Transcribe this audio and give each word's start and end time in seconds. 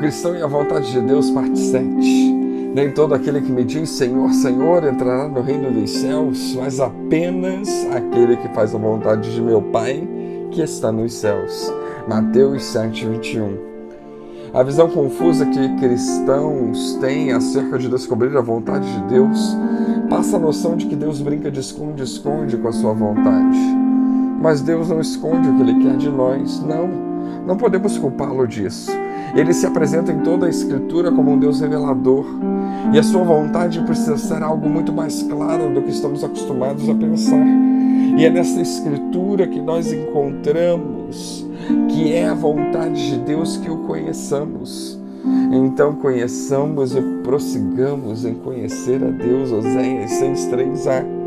cristão 0.00 0.34
e 0.34 0.42
a 0.42 0.46
vontade 0.46 0.90
de 0.90 1.00
Deus, 1.02 1.30
parte 1.30 1.58
7. 1.58 1.84
Nem 2.74 2.90
todo 2.90 3.14
aquele 3.14 3.42
que 3.42 3.52
me 3.52 3.62
diz 3.64 3.90
Senhor, 3.90 4.32
Senhor 4.32 4.82
entrará 4.84 5.28
no 5.28 5.42
reino 5.42 5.70
dos 5.70 5.90
céus, 5.90 6.56
mas 6.58 6.80
apenas 6.80 7.68
aquele 7.92 8.38
que 8.38 8.48
faz 8.54 8.74
a 8.74 8.78
vontade 8.78 9.34
de 9.34 9.42
meu 9.42 9.60
Pai 9.60 10.08
que 10.50 10.62
está 10.62 10.90
nos 10.90 11.12
céus. 11.12 11.70
Mateus 12.08 12.64
7, 12.64 13.06
21. 13.06 13.58
A 14.54 14.62
visão 14.62 14.88
confusa 14.88 15.44
que 15.44 15.76
cristãos 15.76 16.94
têm 16.94 17.32
acerca 17.32 17.78
de 17.78 17.88
descobrir 17.88 18.34
a 18.36 18.40
vontade 18.40 18.90
de 18.90 19.02
Deus 19.02 19.54
passa 20.08 20.38
a 20.38 20.40
noção 20.40 20.76
de 20.76 20.86
que 20.86 20.96
Deus 20.96 21.20
brinca 21.20 21.50
de 21.50 21.60
esconde-esconde 21.60 22.56
com 22.56 22.68
a 22.68 22.72
sua 22.72 22.94
vontade. 22.94 23.58
Mas 24.40 24.62
Deus 24.62 24.88
não 24.88 25.00
esconde 25.00 25.46
o 25.46 25.56
que 25.56 25.62
Ele 25.62 25.84
quer 25.84 25.96
de 25.98 26.08
nós, 26.08 26.62
não. 26.62 27.09
Não 27.46 27.56
podemos 27.56 27.98
culpá-lo 27.98 28.46
disso. 28.46 28.90
Ele 29.34 29.52
se 29.52 29.66
apresenta 29.66 30.12
em 30.12 30.20
toda 30.20 30.46
a 30.46 30.50
Escritura 30.50 31.12
como 31.12 31.30
um 31.32 31.38
Deus 31.38 31.60
revelador. 31.60 32.26
E 32.92 32.98
a 32.98 33.02
sua 33.02 33.22
vontade 33.22 33.80
precisa 33.82 34.16
ser 34.16 34.42
algo 34.42 34.68
muito 34.68 34.92
mais 34.92 35.22
claro 35.22 35.72
do 35.72 35.82
que 35.82 35.90
estamos 35.90 36.24
acostumados 36.24 36.88
a 36.88 36.94
pensar. 36.94 37.46
E 38.16 38.24
é 38.24 38.30
nessa 38.30 38.60
Escritura 38.60 39.46
que 39.46 39.60
nós 39.60 39.92
encontramos 39.92 41.46
que 41.88 42.12
é 42.12 42.28
a 42.28 42.34
vontade 42.34 43.10
de 43.10 43.18
Deus 43.18 43.56
que 43.56 43.70
o 43.70 43.78
conheçamos. 43.78 44.98
Então 45.52 45.94
conheçamos 45.94 46.94
e 46.94 47.00
prossigamos 47.22 48.24
em 48.24 48.34
conhecer 48.34 49.02
a 49.04 49.10
Deus, 49.10 49.52
Oséias 49.52 50.10
6,3a. 50.12 51.19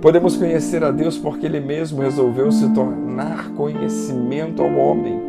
Podemos 0.00 0.36
conhecer 0.36 0.84
a 0.84 0.90
Deus 0.90 1.18
porque 1.18 1.46
Ele 1.46 1.60
mesmo 1.60 2.02
resolveu 2.02 2.50
se 2.52 2.68
tornar 2.70 3.50
conhecimento 3.50 4.62
ao 4.62 4.72
homem 4.74 5.28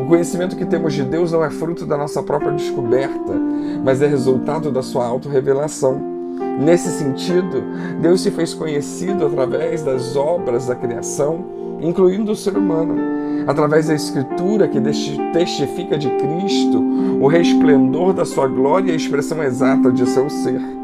o 0.00 0.06
conhecimento 0.06 0.56
que 0.56 0.64
temos 0.64 0.94
de 0.94 1.04
Deus 1.04 1.30
não 1.30 1.44
é 1.44 1.50
fruto 1.50 1.84
da 1.84 1.94
nossa 1.94 2.22
própria 2.22 2.52
descoberta, 2.52 3.34
mas 3.84 4.00
é 4.00 4.06
resultado 4.06 4.70
da 4.70 4.82
sua 4.82 5.06
autorrevelação. 5.06 6.00
Nesse 6.58 6.88
sentido, 6.90 7.62
Deus 8.00 8.22
se 8.22 8.30
fez 8.30 8.54
conhecido 8.54 9.26
através 9.26 9.82
das 9.82 10.16
obras 10.16 10.66
da 10.66 10.74
criação, 10.74 11.44
incluindo 11.82 12.32
o 12.32 12.36
ser 12.36 12.56
humano, 12.56 12.94
através 13.46 13.88
da 13.88 13.94
Escritura 13.94 14.68
que 14.68 14.80
testifica 14.80 15.98
de 15.98 16.08
Cristo 16.08 16.82
o 17.20 17.26
resplendor 17.26 18.14
da 18.14 18.24
sua 18.24 18.46
glória 18.48 18.90
e 18.90 18.92
a 18.92 18.96
expressão 18.96 19.42
exata 19.42 19.92
de 19.92 20.08
seu 20.08 20.30
ser. 20.30 20.79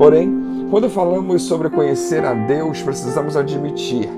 Porém, 0.00 0.66
quando 0.70 0.88
falamos 0.88 1.42
sobre 1.42 1.68
conhecer 1.68 2.24
a 2.24 2.32
Deus, 2.32 2.80
precisamos 2.80 3.36
admitir 3.36 4.08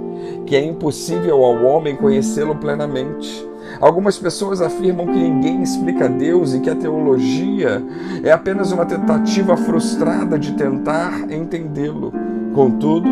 que 0.47 0.55
é 0.55 0.65
impossível 0.65 1.45
ao 1.45 1.65
homem 1.65 1.97
conhecê-lo 1.97 2.55
plenamente. 2.55 3.45
Algumas 3.81 4.17
pessoas 4.17 4.63
afirmam 4.63 5.07
que 5.07 5.19
ninguém 5.19 5.61
explica 5.61 6.09
Deus 6.09 6.55
e 6.55 6.61
que 6.61 6.71
a 6.71 6.77
teologia 6.77 7.83
é 8.23 8.31
apenas 8.31 8.71
uma 8.71 8.87
tentativa 8.87 9.57
frustrada 9.57 10.39
de 10.39 10.53
tentar 10.53 11.29
entendê-lo. 11.29 12.13
Contudo, 12.55 13.09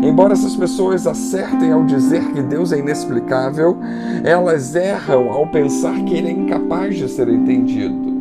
embora 0.00 0.34
essas 0.34 0.54
pessoas 0.54 1.08
acertem 1.08 1.72
ao 1.72 1.82
dizer 1.82 2.22
que 2.30 2.42
Deus 2.42 2.70
é 2.70 2.78
inexplicável, 2.78 3.76
elas 4.22 4.76
erram 4.76 5.32
ao 5.32 5.48
pensar 5.48 5.96
que 6.04 6.14
ele 6.14 6.28
é 6.28 6.32
incapaz 6.32 6.96
de 6.96 7.08
ser 7.08 7.28
entendido. 7.28 8.14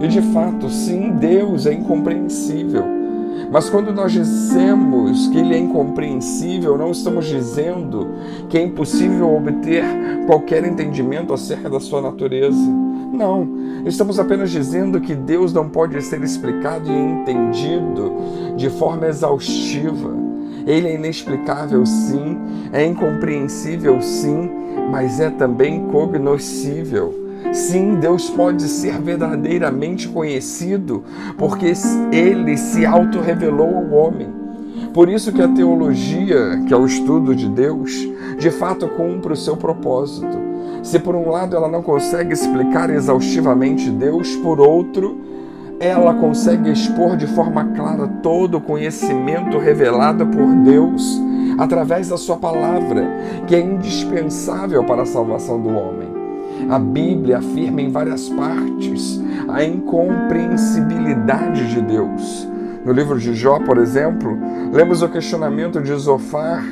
E 0.00 0.06
de 0.06 0.22
fato, 0.32 0.70
sim, 0.70 1.10
Deus 1.18 1.66
é 1.66 1.72
incompreensível. 1.72 2.97
Mas 3.50 3.70
quando 3.70 3.92
nós 3.92 4.12
dizemos 4.12 5.28
que 5.28 5.38
ele 5.38 5.54
é 5.54 5.58
incompreensível, 5.58 6.76
não 6.76 6.90
estamos 6.90 7.26
dizendo 7.26 8.06
que 8.48 8.58
é 8.58 8.62
impossível 8.62 9.34
obter 9.34 9.84
qualquer 10.26 10.64
entendimento 10.64 11.32
acerca 11.32 11.70
da 11.70 11.80
sua 11.80 12.02
natureza. 12.02 12.58
Não, 13.12 13.48
estamos 13.86 14.18
apenas 14.18 14.50
dizendo 14.50 15.00
que 15.00 15.14
Deus 15.14 15.52
não 15.52 15.68
pode 15.68 16.00
ser 16.02 16.22
explicado 16.22 16.90
e 16.90 16.94
entendido 16.94 18.12
de 18.56 18.68
forma 18.68 19.06
exaustiva. 19.06 20.14
Ele 20.66 20.88
é 20.88 20.94
inexplicável, 20.94 21.86
sim, 21.86 22.36
é 22.72 22.84
incompreensível, 22.84 24.02
sim, 24.02 24.50
mas 24.90 25.18
é 25.20 25.30
também 25.30 25.86
cognoscível. 25.86 27.27
Sim, 27.52 27.94
Deus 27.96 28.28
pode 28.30 28.62
ser 28.64 29.00
verdadeiramente 29.00 30.08
conhecido 30.08 31.04
porque 31.36 31.72
ele 32.12 32.56
se 32.56 32.84
auto-revelou 32.84 33.76
ao 33.76 33.90
homem. 33.90 34.28
Por 34.92 35.08
isso 35.08 35.32
que 35.32 35.42
a 35.42 35.48
teologia, 35.48 36.62
que 36.66 36.72
é 36.72 36.76
o 36.76 36.86
estudo 36.86 37.34
de 37.34 37.48
Deus, 37.48 37.92
de 38.38 38.50
fato 38.50 38.88
cumpre 38.88 39.32
o 39.32 39.36
seu 39.36 39.56
propósito. 39.56 40.38
Se 40.82 40.98
por 40.98 41.14
um 41.14 41.28
lado 41.30 41.56
ela 41.56 41.68
não 41.68 41.82
consegue 41.82 42.32
explicar 42.32 42.90
exaustivamente 42.90 43.90
Deus, 43.90 44.36
por 44.36 44.60
outro, 44.60 45.20
ela 45.80 46.14
consegue 46.14 46.70
expor 46.70 47.16
de 47.16 47.26
forma 47.26 47.64
clara 47.76 48.08
todo 48.22 48.56
o 48.56 48.60
conhecimento 48.60 49.58
revelado 49.58 50.26
por 50.26 50.46
Deus 50.56 51.20
através 51.58 52.08
da 52.08 52.16
sua 52.16 52.36
palavra, 52.36 53.06
que 53.46 53.54
é 53.54 53.60
indispensável 53.60 54.84
para 54.84 55.02
a 55.02 55.06
salvação 55.06 55.60
do 55.60 55.68
homem. 55.68 56.17
A 56.68 56.78
Bíblia 56.78 57.38
afirma 57.38 57.80
em 57.80 57.90
várias 57.90 58.28
partes 58.28 59.18
a 59.48 59.64
incompreensibilidade 59.64 61.74
de 61.74 61.80
Deus. 61.80 62.46
No 62.84 62.92
livro 62.92 63.18
de 63.18 63.34
Jó, 63.34 63.58
por 63.60 63.78
exemplo, 63.78 64.36
lemos 64.72 65.00
o 65.02 65.08
questionamento 65.08 65.80
de 65.80 65.94
Zofar 65.94 66.64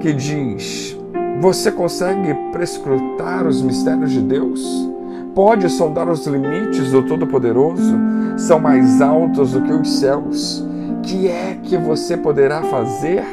que 0.00 0.12
diz: 0.12 0.98
Você 1.40 1.70
consegue 1.70 2.34
prescrutar 2.50 3.46
os 3.46 3.62
mistérios 3.62 4.10
de 4.10 4.20
Deus? 4.20 4.90
Pode 5.34 5.70
sondar 5.70 6.10
os 6.10 6.26
limites 6.26 6.90
do 6.90 7.02
Todo-Poderoso? 7.02 7.96
São 8.36 8.58
mais 8.58 9.00
altos 9.00 9.52
do 9.52 9.62
que 9.62 9.72
os 9.72 9.98
céus. 9.98 10.62
Que 11.02 11.28
é 11.28 11.58
que 11.62 11.78
você 11.78 12.16
poderá 12.16 12.62
fazer? 12.62 13.24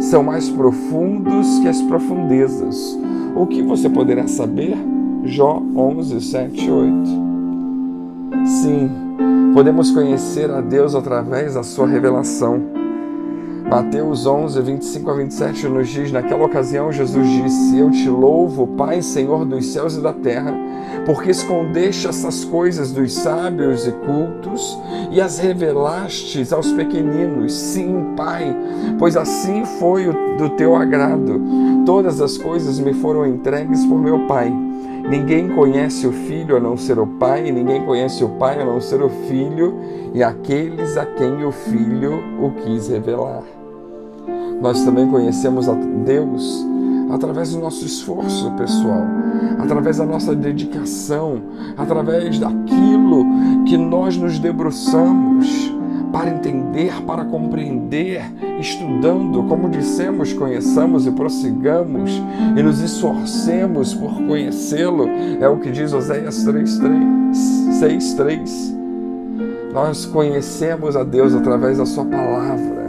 São 0.00 0.22
mais 0.22 0.48
profundos 0.48 1.58
que 1.58 1.68
as 1.68 1.82
profundezas. 1.82 2.98
O 3.36 3.46
que 3.46 3.62
você 3.62 3.88
poderá 3.90 4.28
saber? 4.28 4.76
Jó 5.24 5.60
11, 5.76 6.20
7 6.20 6.70
8. 6.70 7.08
Sim, 8.46 8.90
podemos 9.52 9.90
conhecer 9.90 10.50
a 10.50 10.60
Deus 10.60 10.94
através 10.94 11.54
da 11.54 11.62
sua 11.62 11.86
revelação. 11.86 12.73
Mateus 13.64 14.26
11, 14.26 14.60
25 14.60 15.10
a 15.10 15.14
27 15.14 15.68
nos 15.68 15.88
diz: 15.88 16.12
Naquela 16.12 16.44
ocasião, 16.44 16.92
Jesus 16.92 17.26
disse: 17.26 17.78
Eu 17.78 17.90
te 17.90 18.08
louvo, 18.08 18.66
Pai, 18.66 19.00
Senhor 19.00 19.46
dos 19.46 19.66
céus 19.66 19.96
e 19.96 20.02
da 20.02 20.12
terra, 20.12 20.54
porque 21.06 21.30
escondeste 21.30 22.06
essas 22.06 22.44
coisas 22.44 22.92
dos 22.92 23.14
sábios 23.14 23.86
e 23.86 23.92
cultos 23.92 24.78
e 25.10 25.20
as 25.20 25.38
revelastes 25.38 26.52
aos 26.52 26.70
pequeninos. 26.72 27.54
Sim, 27.54 28.12
Pai, 28.14 28.54
pois 28.98 29.16
assim 29.16 29.64
foi 29.78 30.12
do 30.36 30.50
teu 30.50 30.76
agrado. 30.76 31.40
Todas 31.86 32.20
as 32.20 32.36
coisas 32.36 32.78
me 32.78 32.92
foram 32.92 33.26
entregues 33.26 33.84
por 33.86 33.98
meu 33.98 34.26
Pai. 34.26 34.52
Ninguém 35.08 35.50
conhece 35.50 36.06
o 36.06 36.12
Filho 36.12 36.56
a 36.56 36.60
não 36.60 36.76
ser 36.76 36.98
o 36.98 37.06
Pai, 37.06 37.46
e 37.46 37.52
ninguém 37.52 37.84
conhece 37.84 38.24
o 38.24 38.28
Pai 38.30 38.60
a 38.60 38.64
não 38.64 38.80
ser 38.80 39.02
o 39.02 39.08
Filho, 39.08 39.74
e 40.14 40.22
aqueles 40.22 40.96
a 40.96 41.04
quem 41.04 41.44
o 41.44 41.52
Filho 41.52 42.22
o 42.40 42.50
quis 42.62 42.88
revelar. 42.88 43.42
Nós 44.60 44.82
também 44.84 45.06
conhecemos 45.08 45.68
a 45.68 45.74
Deus 45.74 46.66
através 47.10 47.52
do 47.52 47.60
nosso 47.60 47.84
esforço 47.84 48.50
pessoal, 48.52 49.02
através 49.58 49.98
da 49.98 50.06
nossa 50.06 50.34
dedicação, 50.34 51.42
através 51.76 52.38
daquilo 52.38 53.26
que 53.66 53.76
nós 53.76 54.16
nos 54.16 54.38
debruçamos 54.38 55.73
para 56.14 56.30
entender, 56.30 56.94
para 57.04 57.24
compreender, 57.24 58.22
estudando, 58.60 59.42
como 59.48 59.68
dissemos, 59.68 60.32
conheçamos 60.32 61.08
e 61.08 61.10
prossigamos 61.10 62.22
e 62.56 62.62
nos 62.62 62.80
esforcemos 62.80 63.92
por 63.94 64.22
conhecê-lo, 64.22 65.08
é 65.40 65.48
o 65.48 65.58
que 65.58 65.72
diz 65.72 65.92
Oséias 65.92 66.46
6,3. 66.46 68.48
Nós 69.72 70.06
conhecemos 70.06 70.94
a 70.94 71.02
Deus 71.02 71.34
através 71.34 71.78
da 71.78 71.86
Sua 71.86 72.04
palavra. 72.04 72.84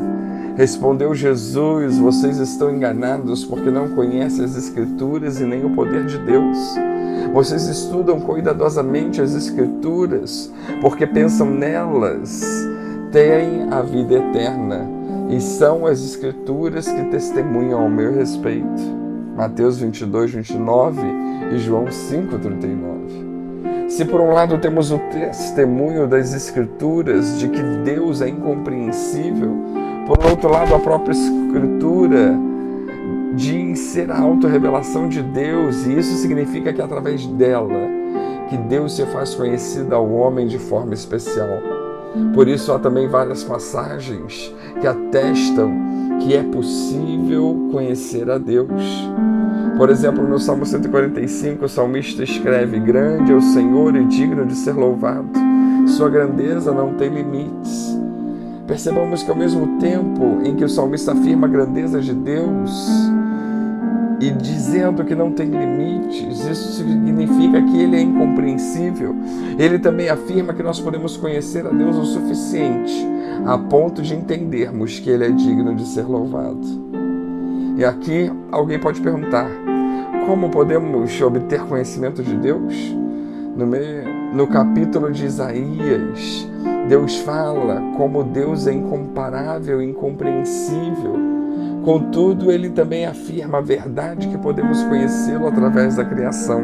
Respondeu 0.55 1.15
Jesus: 1.15 1.97
Vocês 1.97 2.37
estão 2.37 2.69
enganados 2.69 3.43
porque 3.43 3.71
não 3.71 3.87
conhecem 3.95 4.45
as 4.45 4.55
Escrituras 4.55 5.41
e 5.41 5.45
nem 5.45 5.65
o 5.65 5.71
poder 5.71 6.05
de 6.05 6.19
Deus. 6.19 6.59
Vocês 7.33 7.67
estudam 7.67 8.19
cuidadosamente 8.19 9.19
as 9.19 9.33
Escrituras 9.33 10.53
porque 10.79 11.07
pensam 11.07 11.49
nelas 11.49 12.74
têm 13.15 13.69
a 13.71 13.81
vida 13.81 14.15
eterna 14.15 14.85
e 15.29 15.39
são 15.39 15.85
as 15.85 16.03
Escrituras 16.03 16.85
que 16.85 17.01
testemunham 17.05 17.79
ao 17.79 17.89
meu 17.89 18.13
respeito. 18.13 18.81
Mateus 19.37 19.79
22, 19.79 20.33
29 20.33 21.01
e 21.53 21.57
João 21.59 21.89
5, 21.89 22.37
39. 22.37 23.87
Se 23.87 24.03
por 24.03 24.19
um 24.19 24.33
lado 24.33 24.57
temos 24.57 24.91
o 24.91 24.99
testemunho 25.13 26.07
das 26.07 26.33
Escrituras 26.33 27.39
de 27.39 27.47
que 27.47 27.61
Deus 27.85 28.21
é 28.21 28.27
incompreensível, 28.27 29.55
por 30.05 30.21
outro 30.29 30.51
lado 30.51 30.75
a 30.75 30.79
própria 30.79 31.13
Escritura 31.13 32.37
diz 33.33 33.79
ser 33.79 34.11
a 34.11 34.19
autorrevelação 34.19 35.07
de 35.07 35.23
Deus, 35.23 35.85
e 35.85 35.97
isso 35.97 36.17
significa 36.17 36.73
que 36.73 36.81
através 36.81 37.25
dela 37.27 37.79
que 38.49 38.57
Deus 38.57 38.93
se 38.93 39.05
faz 39.05 39.33
conhecido 39.33 39.95
ao 39.95 40.11
homem 40.11 40.47
de 40.47 40.59
forma 40.59 40.93
especial. 40.93 41.74
Por 42.33 42.47
isso 42.47 42.71
há 42.71 42.79
também 42.79 43.07
várias 43.07 43.43
passagens 43.43 44.53
que 44.79 44.87
atestam 44.87 45.71
que 46.21 46.35
é 46.35 46.43
possível 46.43 47.69
conhecer 47.71 48.29
a 48.29 48.37
Deus. 48.37 48.69
Por 49.77 49.89
exemplo, 49.89 50.27
no 50.27 50.39
Salmo 50.39 50.65
145, 50.65 51.65
o 51.65 51.69
salmista 51.69 52.23
escreve: 52.23 52.79
Grande 52.79 53.31
é 53.31 53.35
o 53.35 53.41
Senhor 53.41 53.95
e 53.95 54.05
digno 54.05 54.45
de 54.45 54.55
ser 54.55 54.73
louvado, 54.73 55.29
sua 55.87 56.09
grandeza 56.09 56.71
não 56.71 56.93
tem 56.93 57.09
limites. 57.09 57.99
Percebamos 58.67 59.21
que 59.21 59.29
ao 59.29 59.37
mesmo 59.37 59.77
tempo 59.79 60.39
em 60.43 60.55
que 60.55 60.63
o 60.63 60.69
salmista 60.69 61.11
afirma 61.11 61.45
a 61.45 61.49
grandeza 61.49 62.01
de 62.01 62.13
Deus, 62.13 63.11
e 64.19 64.31
dizendo 64.31 65.03
que 65.03 65.13
não 65.13 65.31
tem 65.31 65.47
limites, 65.47 66.45
isso 66.45 66.73
significa 66.73 67.61
que 67.61 67.77
ele 67.77 67.97
é 67.97 68.01
incompreensível. 68.01 69.15
Ele 69.57 69.77
também 69.79 70.09
afirma 70.09 70.53
que 70.53 70.63
nós 70.63 70.79
podemos 70.79 71.17
conhecer 71.17 71.65
a 71.65 71.69
Deus 71.69 71.97
o 71.97 72.05
suficiente 72.05 73.05
a 73.45 73.57
ponto 73.57 74.01
de 74.01 74.15
entendermos 74.15 74.99
que 74.99 75.09
ele 75.09 75.25
é 75.25 75.29
digno 75.29 75.75
de 75.75 75.85
ser 75.85 76.03
louvado. 76.03 76.65
E 77.77 77.83
aqui 77.83 78.31
alguém 78.51 78.79
pode 78.79 79.01
perguntar: 79.01 79.49
como 80.25 80.49
podemos 80.49 81.21
obter 81.21 81.61
conhecimento 81.61 82.23
de 82.23 82.35
Deus? 82.37 82.73
No, 83.55 83.65
meio, 83.65 84.03
no 84.33 84.47
capítulo 84.47 85.11
de 85.11 85.25
Isaías, 85.25 86.47
Deus 86.89 87.17
fala 87.17 87.81
como 87.95 88.23
Deus 88.23 88.67
é 88.67 88.73
incomparável, 88.73 89.81
incompreensível 89.81 91.34
Contudo, 91.85 92.51
ele 92.51 92.71
também 92.71 93.05
afirma 93.05 93.59
a 93.59 93.61
verdade 93.61 94.27
que 94.27 94.39
podemos 94.39 94.81
conhecê-lo 94.85 95.47
através 95.47 95.95
da 95.95 96.03
criação. 96.03 96.63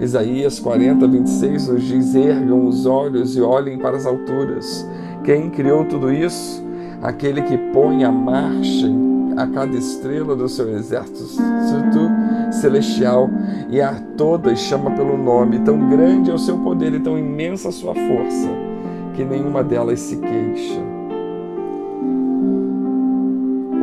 Isaías 0.00 0.58
40, 0.58 1.06
26 1.06 1.68
nos 1.68 1.82
diz: 1.82 2.14
Ergam 2.14 2.66
os 2.66 2.86
olhos 2.86 3.36
e 3.36 3.42
olhem 3.42 3.78
para 3.78 3.98
as 3.98 4.06
alturas. 4.06 4.88
Quem 5.22 5.50
criou 5.50 5.84
tudo 5.84 6.10
isso? 6.10 6.64
Aquele 7.02 7.42
que 7.42 7.58
põe 7.74 8.04
a 8.04 8.10
marcha 8.10 8.88
a 9.36 9.46
cada 9.46 9.76
estrela 9.76 10.34
do 10.34 10.48
seu 10.48 10.74
exército 10.74 11.24
celestial 12.50 13.28
e 13.68 13.82
a 13.82 13.94
todas 14.16 14.58
chama 14.60 14.90
pelo 14.92 15.18
nome. 15.18 15.58
Tão 15.58 15.90
grande 15.90 16.30
é 16.30 16.34
o 16.34 16.38
seu 16.38 16.56
poder 16.60 16.94
e 16.94 17.00
tão 17.00 17.18
imensa 17.18 17.68
a 17.68 17.72
sua 17.72 17.94
força 17.94 18.48
que 19.14 19.24
nenhuma 19.24 19.62
delas 19.62 20.00
se 20.00 20.16
queixa 20.16 20.87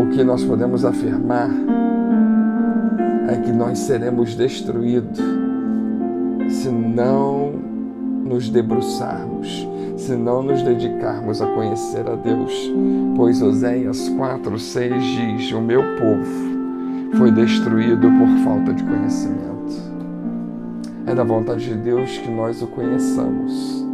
o 0.05 0.09
que 0.09 0.23
nós 0.23 0.43
podemos 0.43 0.85
afirmar 0.85 1.49
é 3.27 3.37
que 3.37 3.51
nós 3.51 3.79
seremos 3.79 4.35
destruídos 4.35 5.19
se 6.47 6.69
não 6.69 7.53
nos 8.23 8.49
debruçarmos, 8.49 9.67
se 9.97 10.15
não 10.15 10.43
nos 10.43 10.61
dedicarmos 10.61 11.41
a 11.41 11.47
conhecer 11.47 12.07
a 12.07 12.15
Deus. 12.15 12.71
Pois 13.15 13.41
Oséias 13.41 14.09
4, 14.09 14.59
6 14.59 15.03
diz: 15.03 15.51
O 15.51 15.61
meu 15.61 15.81
povo 15.97 17.17
foi 17.17 17.31
destruído 17.31 18.07
por 18.11 18.27
falta 18.43 18.73
de 18.73 18.83
conhecimento. 18.83 19.45
É 21.07 21.15
da 21.15 21.23
vontade 21.23 21.65
de 21.65 21.75
Deus 21.75 22.17
que 22.17 22.29
nós 22.29 22.61
o 22.61 22.67
conheçamos. 22.67 23.85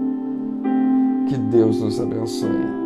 Que 1.28 1.38
Deus 1.38 1.82
nos 1.82 2.00
abençoe. 2.00 2.81